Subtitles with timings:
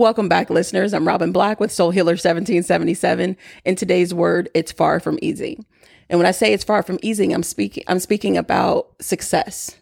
[0.00, 0.94] Welcome back, listeners.
[0.94, 3.36] I'm Robin Black with Soul Healer 1777.
[3.66, 5.60] In today's word, it's far from easy.
[6.08, 9.76] And when I say it's far from easy, I'm speaking I'm speaking about success.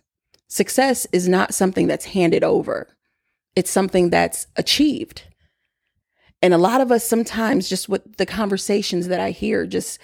[0.48, 2.88] Success is not something that's handed over.
[3.54, 5.22] It's something that's achieved.
[6.42, 10.00] And a lot of us sometimes just with the conversations that I hear just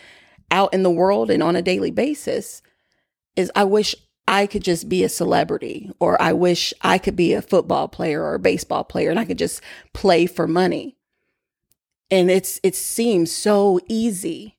[0.53, 2.62] out in the world and on a daily basis
[3.35, 3.96] is I wish
[4.35, 8.21] I could just be a celebrity, or I wish I could be a football player
[8.21, 9.61] or a baseball player and I could just
[9.93, 10.96] play for money.
[12.11, 14.58] And it's it seems so easy,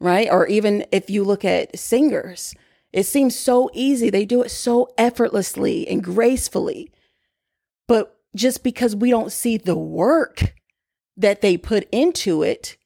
[0.00, 0.28] right?
[0.30, 2.54] Or even if you look at singers,
[2.90, 4.08] it seems so easy.
[4.08, 6.90] They do it so effortlessly and gracefully.
[7.86, 10.54] But just because we don't see the work
[11.18, 12.78] that they put into it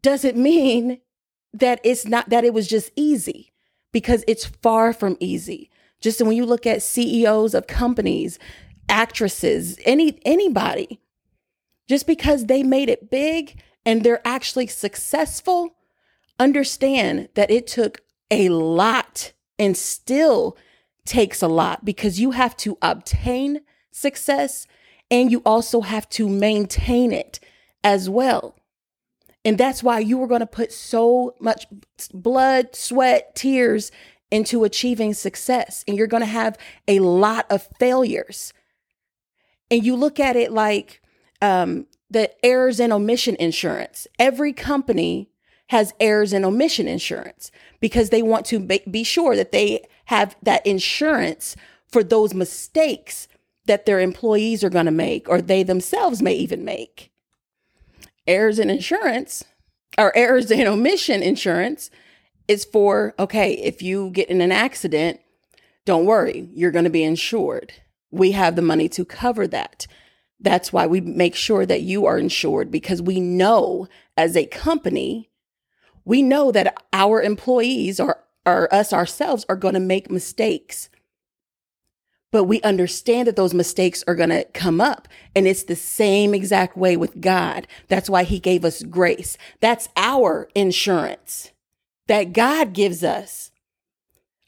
[0.00, 1.00] doesn't mean
[1.52, 3.50] that it's not that it was just easy
[3.94, 5.70] because it's far from easy.
[6.00, 8.40] Just when you look at CEOs of companies,
[8.88, 11.00] actresses, any anybody,
[11.88, 15.76] just because they made it big and they're actually successful,
[16.40, 18.00] understand that it took
[18.32, 20.58] a lot and still
[21.06, 23.60] takes a lot because you have to obtain
[23.92, 24.66] success
[25.08, 27.38] and you also have to maintain it
[27.84, 28.56] as well.
[29.44, 31.66] And that's why you were going to put so much
[32.12, 33.92] blood, sweat, tears
[34.30, 35.84] into achieving success.
[35.86, 36.56] And you're going to have
[36.88, 38.52] a lot of failures.
[39.70, 41.02] And you look at it like
[41.42, 44.06] um, the errors and omission insurance.
[44.18, 45.30] Every company
[45.68, 47.50] has errors and omission insurance
[47.80, 51.56] because they want to be sure that they have that insurance
[51.86, 53.28] for those mistakes
[53.66, 57.10] that their employees are going to make or they themselves may even make
[58.26, 59.44] errors in insurance
[59.98, 61.90] or errors in omission insurance
[62.48, 65.20] is for okay, if you get in an accident,
[65.84, 67.72] don't worry, you're going to be insured.
[68.10, 69.86] We have the money to cover that.
[70.40, 75.30] That's why we make sure that you are insured because we know as a company,
[76.04, 80.90] we know that our employees or, or us ourselves are going to make mistakes
[82.34, 85.06] but we understand that those mistakes are going to come up.
[85.36, 87.68] And it's the same exact way with God.
[87.86, 89.38] That's why he gave us grace.
[89.60, 91.52] That's our insurance
[92.08, 93.52] that God gives us.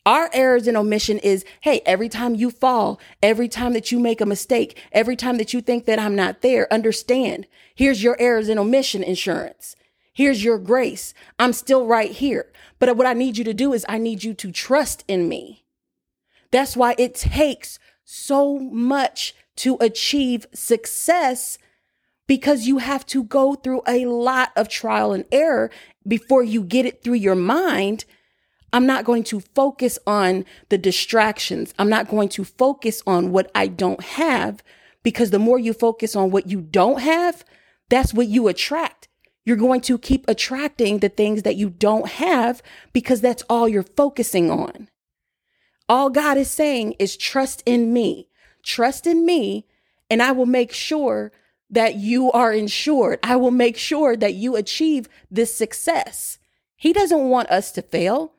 [0.04, 4.20] Our errors and omission is, hey, every time you fall, every time that you make
[4.20, 8.48] a mistake, every time that you think that I'm not there, understand, here's your errors
[8.48, 9.76] and omission insurance.
[10.12, 11.14] Here's your grace.
[11.38, 12.50] I'm still right here.
[12.80, 15.65] But what I need you to do is I need you to trust in me.
[16.50, 21.58] That's why it takes so much to achieve success
[22.26, 25.70] because you have to go through a lot of trial and error
[26.06, 28.04] before you get it through your mind.
[28.72, 31.72] I'm not going to focus on the distractions.
[31.78, 34.62] I'm not going to focus on what I don't have
[35.02, 37.44] because the more you focus on what you don't have,
[37.88, 39.08] that's what you attract.
[39.44, 42.60] You're going to keep attracting the things that you don't have
[42.92, 44.88] because that's all you're focusing on.
[45.88, 48.28] All God is saying is trust in me.
[48.62, 49.66] Trust in me,
[50.10, 51.32] and I will make sure
[51.70, 53.18] that you are insured.
[53.22, 56.38] I will make sure that you achieve this success.
[56.76, 58.32] He doesn't want us to fail.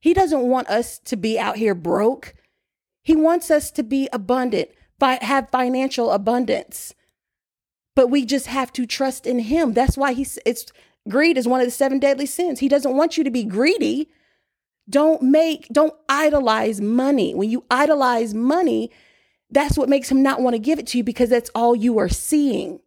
[0.00, 2.34] He doesn't want us to be out here broke.
[3.02, 4.70] He wants us to be abundant,
[5.00, 6.94] have financial abundance.
[7.96, 9.72] But we just have to trust in him.
[9.72, 10.66] That's why he's it's
[11.08, 12.60] greed is one of the seven deadly sins.
[12.60, 14.08] He doesn't want you to be greedy.
[14.88, 17.34] Don't make, don't idolize money.
[17.34, 18.90] When you idolize money,
[19.50, 21.98] that's what makes him not want to give it to you because that's all you
[21.98, 22.80] are seeing.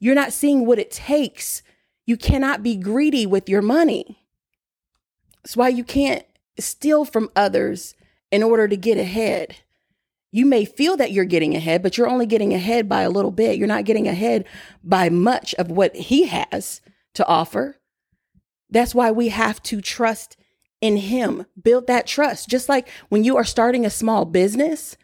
[0.00, 1.62] You're not seeing what it takes.
[2.06, 4.18] You cannot be greedy with your money.
[5.42, 6.24] That's why you can't
[6.58, 7.94] steal from others
[8.30, 9.56] in order to get ahead.
[10.30, 13.30] You may feel that you're getting ahead, but you're only getting ahead by a little
[13.30, 13.58] bit.
[13.58, 14.46] You're not getting ahead
[14.82, 16.80] by much of what he has
[17.14, 17.76] to offer.
[18.70, 20.36] That's why we have to trust
[20.82, 21.46] in Him.
[21.62, 22.50] Build that trust.
[22.50, 24.98] Just like when you are starting a small business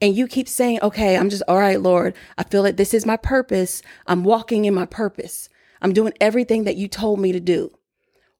[0.00, 3.04] and you keep saying, okay, I'm just, all right, Lord, I feel like this is
[3.04, 3.82] my purpose.
[4.06, 5.50] I'm walking in my purpose.
[5.82, 7.72] I'm doing everything that you told me to do.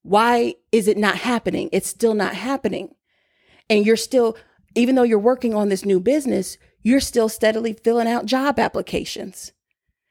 [0.02, 1.68] Why is it not happening?
[1.72, 2.94] It's still not happening.
[3.68, 4.36] And you're still,
[4.74, 9.52] even though you're working on this new business, you're still steadily filling out job applications.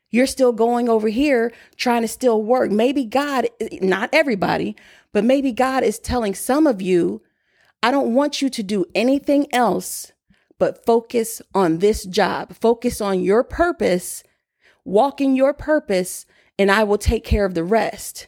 [0.09, 2.71] You're still going over here trying to still work.
[2.71, 3.47] Maybe God,
[3.81, 4.75] not everybody,
[5.13, 7.21] but maybe God is telling some of you,
[7.81, 10.11] I don't want you to do anything else
[10.59, 14.23] but focus on this job, focus on your purpose,
[14.85, 16.25] walk in your purpose,
[16.57, 18.27] and I will take care of the rest.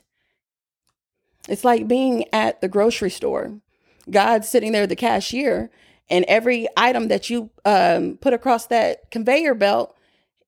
[1.48, 3.60] It's like being at the grocery store.
[4.10, 5.72] God's sitting there, the cashier,
[6.10, 9.96] and every item that you um, put across that conveyor belt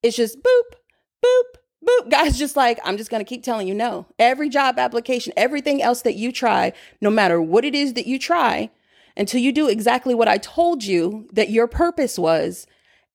[0.03, 0.75] is just boop,
[1.23, 1.59] boop,
[2.09, 4.05] God's just like, I'm just going to keep telling you no.
[4.19, 8.19] Every job application, everything else that you try, no matter what it is that you
[8.19, 8.69] try,
[9.17, 12.67] until you do exactly what I told you that your purpose was,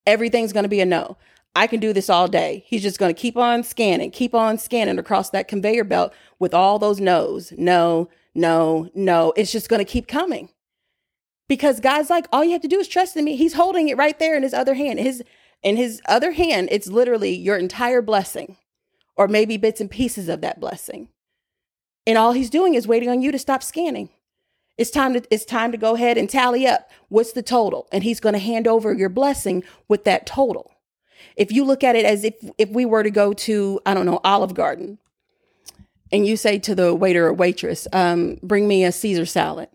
[0.07, 1.17] everything's going to be a no.
[1.55, 2.65] I can do this all day.
[2.67, 6.53] He's just going to keep on scanning, keep on scanning across that conveyor belt with
[6.53, 7.53] all those no's.
[7.57, 9.33] No, no, no.
[9.37, 10.51] It's just going to keep coming.
[11.49, 13.37] Because God's like, all you have to do is trust in me.
[13.37, 14.99] He's holding it right there in his other hand.
[14.99, 15.23] His
[15.63, 18.57] in his other hand, it's literally your entire blessing,
[19.17, 21.09] or maybe bits and pieces of that blessing.
[22.07, 24.11] And all he's doing is waiting on you to stop scanning.
[24.79, 28.05] It's time to it's time to go ahead and tally up what's the total, and
[28.05, 30.73] he's going to hand over your blessing with that total.
[31.35, 34.07] If you look at it as if if we were to go to I don't
[34.07, 34.99] know Olive Garden,
[36.13, 39.71] and you say to the waiter or waitress, um, "Bring me a Caesar salad,"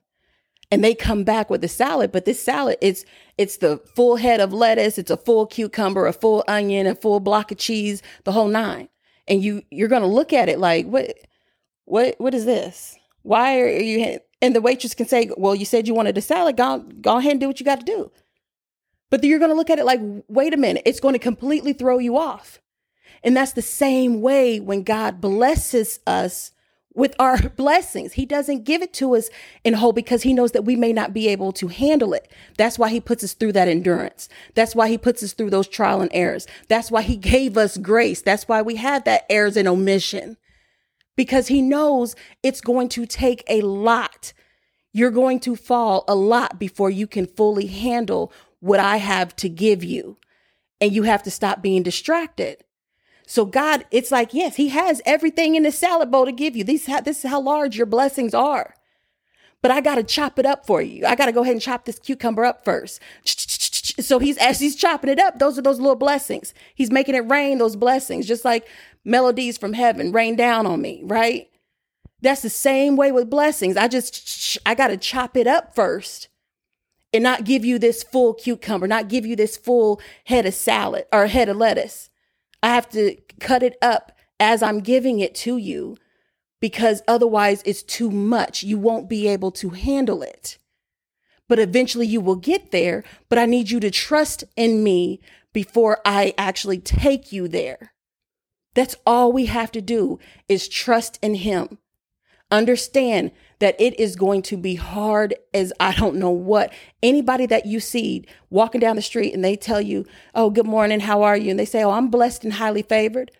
[0.72, 3.06] and they come back with a salad, but this salad it's
[3.38, 7.20] it's the full head of lettuce, it's a full cucumber, a full onion, a full
[7.20, 8.90] block of cheese, the whole nine,
[9.28, 11.16] and you you're to look at it like what
[11.86, 12.98] what what is this?
[13.24, 16.58] Why are you and the waitress can say, Well, you said you wanted a salad.
[16.58, 18.12] Go, go ahead and do what you got to do.
[19.10, 20.84] But you're to look at it like, Wait a minute.
[20.86, 22.60] It's to completely throw you off.
[23.24, 26.52] And that's the same way when God blesses us
[26.94, 28.14] with our blessings.
[28.14, 29.30] He doesn't give it to us
[29.64, 32.32] in whole because he knows that we may not be able to handle it.
[32.58, 34.30] That's why he puts us through that endurance.
[34.56, 36.48] That's why he puts us through those trial and errors.
[36.68, 38.22] That's why he gave us grace.
[38.22, 40.38] That's why we have that errors and omission
[41.16, 44.34] because he knows it's going to take a lot.
[44.94, 49.50] You're going to fall a lot before you can fully handle what I have to
[49.50, 50.18] give you.
[50.80, 52.64] And you have to stop being distracted.
[53.32, 56.66] So God, it's like, yes, he has everything in the salad bowl to give you.
[56.66, 58.76] This, is how large your blessings are.
[59.62, 61.06] But I got to chop it up for you.
[61.06, 63.00] I got to go ahead and chop this cucumber up first.
[64.00, 66.54] So he's, as he's chopping it up, those are those little blessings.
[66.74, 68.66] He's making it rain, those blessings, just like
[69.04, 71.50] melodies from heaven rain down on me, right?
[72.22, 73.78] That's the same way with blessings.
[73.78, 76.28] I just, I got to chop it up first
[77.14, 81.06] and not give you this full cucumber, not give you this full head of salad
[81.14, 82.11] or head of lettuce.
[82.64, 85.98] I have to cut it up as I'm giving it to you
[86.60, 88.64] because otherwise it's too much.
[88.64, 90.58] You won't be able to handle it.
[91.48, 93.04] But eventually you will get there.
[93.28, 95.20] But I need you to trust in me
[95.54, 97.94] before I actually take you there.
[98.74, 101.80] That's all we have to do is trust in him.
[102.50, 103.32] Understand
[103.62, 106.74] that it is going to be hard as I don't know what.
[107.02, 110.06] Anybody that you see walking down the street and they tell you,
[110.36, 111.52] Oh, good morning, how are you?
[111.52, 113.32] And they say, Oh, I'm blessed and highly favored.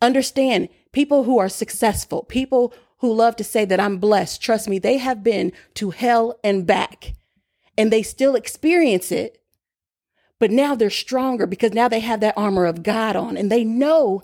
[0.00, 4.78] Understand people who are successful, people who love to say that I'm blessed, trust me,
[4.78, 7.14] they have been to hell and back
[7.76, 9.42] and they still experience it.
[10.38, 13.64] But now they're stronger because now they have that armor of God on and they
[13.64, 14.22] know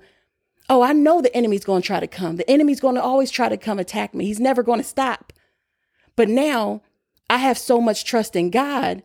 [0.68, 2.36] Oh, I know the enemy's going to try to come.
[2.36, 4.26] The enemy's going to always try to come attack me.
[4.26, 5.32] He's never going to stop.
[6.16, 6.82] But now
[7.30, 9.02] I have so much trust in God.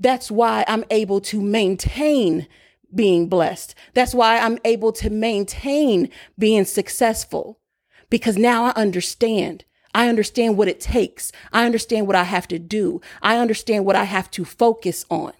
[0.00, 2.46] That's why I'm able to maintain
[2.94, 3.74] being blessed.
[3.92, 6.08] That's why I'm able to maintain
[6.38, 7.58] being successful
[8.08, 9.64] because now I understand.
[9.94, 11.32] I understand what it takes.
[11.52, 13.00] I understand what I have to do.
[13.22, 15.32] I understand what I have to focus on.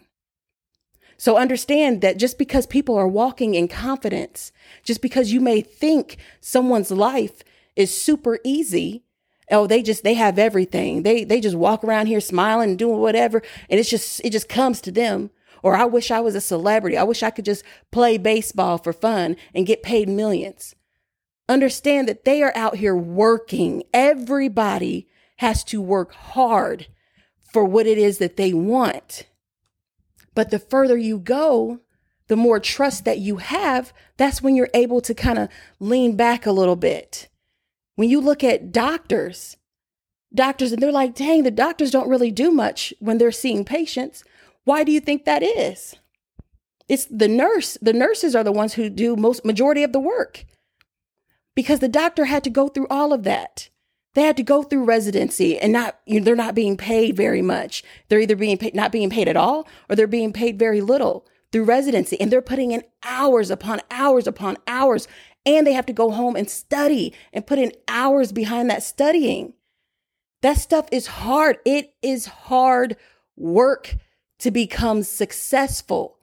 [1.24, 6.18] So understand that just because people are walking in confidence, just because you may think
[6.42, 7.42] someone's life
[7.74, 9.04] is super easy,
[9.50, 11.02] oh, they just they have everything.
[11.02, 14.50] They they just walk around here smiling and doing whatever, and it's just it just
[14.50, 15.30] comes to them.
[15.62, 16.98] Or I wish I was a celebrity.
[16.98, 20.74] I wish I could just play baseball for fun and get paid millions.
[21.48, 23.82] Understand that they are out here working.
[23.94, 26.88] Everybody has to work hard
[27.50, 29.24] for what it is that they want.
[30.34, 31.80] But the further you go,
[32.28, 35.48] the more trust that you have, that's when you're able to kind of
[35.78, 37.28] lean back a little bit.
[37.96, 39.56] When you look at doctors,
[40.34, 44.24] doctors, and they're like, dang, the doctors don't really do much when they're seeing patients.
[44.64, 45.94] Why do you think that is?
[46.88, 47.78] It's the nurse.
[47.80, 50.44] The nurses are the ones who do most majority of the work
[51.54, 53.68] because the doctor had to go through all of that.
[54.14, 57.42] They had to go through residency and not, you know, they're not being paid very
[57.42, 57.82] much.
[58.08, 61.26] They're either being paid, not being paid at all, or they're being paid very little
[61.50, 62.20] through residency.
[62.20, 65.08] And they're putting in hours upon hours upon hours.
[65.44, 69.54] And they have to go home and study and put in hours behind that studying.
[70.42, 71.58] That stuff is hard.
[71.64, 72.96] It is hard
[73.36, 73.96] work
[74.38, 76.18] to become successful.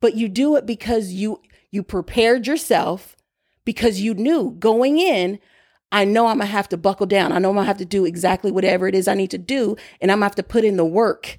[0.00, 3.16] But you do it because you you prepared yourself
[3.64, 5.38] because you knew going in
[5.92, 7.32] I know I'm gonna have to buckle down.
[7.32, 9.76] I know I'm gonna have to do exactly whatever it is I need to do,
[10.00, 11.38] and I'm gonna have to put in the work.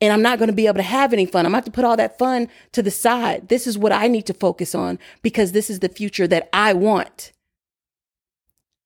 [0.00, 1.44] and I'm not to be able to have any fun.
[1.44, 3.48] I'm to have to put all that fun to the side.
[3.48, 6.72] This is what I need to focus on because this is the future that I
[6.72, 7.32] want.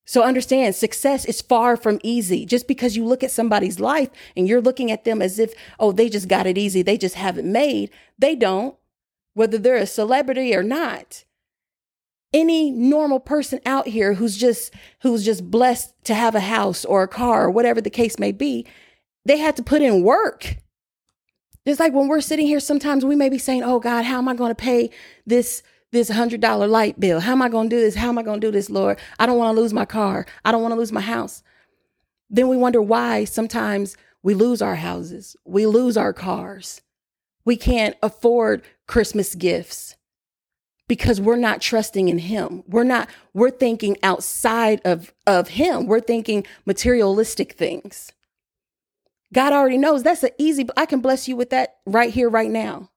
[0.06, 2.44] So understand success is far from easy.
[2.44, 5.92] Just because you look at somebody's life and you're looking at them as if, oh,
[5.92, 7.90] they just got it easy, they just have it made.
[8.18, 8.76] They don't,
[9.34, 11.24] whether they're a celebrity or not.
[12.34, 17.04] Any normal person out here who's just who's just blessed to have a house or
[17.04, 18.66] a car or whatever the case may be,
[19.24, 20.56] they had to put in work.
[21.64, 24.28] it's like when we're sitting here, sometimes we may be saying, Oh God, how am
[24.28, 24.90] I going to pay
[25.24, 25.62] this
[25.92, 27.20] this hundred dollar light bill?
[27.20, 27.94] How am I going to do this?
[27.94, 28.98] How am I going to do this, Lord?
[29.20, 30.26] I don't want to lose my car.
[30.44, 31.44] I don't want to lose my house.
[32.28, 35.36] Then we wonder why sometimes we lose our houses.
[35.44, 36.80] We lose our cars.
[37.44, 39.94] We can't afford Christmas gifts
[40.88, 42.62] because we're not trusting in him.
[42.66, 45.86] We're not, we're thinking outside of, of him.
[45.86, 48.12] We're thinking materialistic things.
[49.32, 52.50] God already knows that's an easy, I can bless you with that right here, right
[52.50, 52.90] now.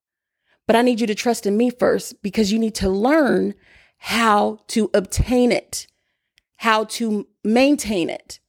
[0.67, 3.55] But I need you to trust in me first because you need to learn
[3.97, 5.87] how to obtain it,
[6.57, 8.39] how to maintain it.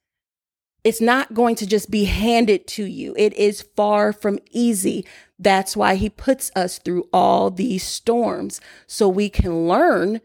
[0.84, 3.14] It's not going to just be handed to you.
[3.18, 5.04] It is far from easy.
[5.38, 10.20] That's why he puts us through all these storms so we can learn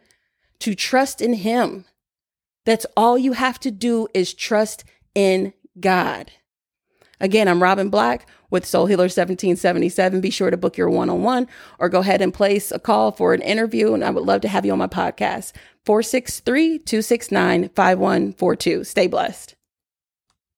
[0.60, 1.86] to trust in him.
[2.65, 4.83] That's all you have to do is trust
[5.13, 6.31] in God.
[7.19, 10.22] Again, I'm Robin Black with Soul Healer 1777.
[10.22, 11.48] Be sure to book your one on one
[11.79, 13.93] or go ahead and place a call for an interview.
[13.93, 15.53] And I would love to have you on my podcast.
[15.86, 18.83] 463 269 5142.
[18.83, 19.55] Stay blessed.